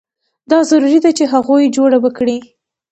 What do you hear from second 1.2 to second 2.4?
هغه جوړه وکړي.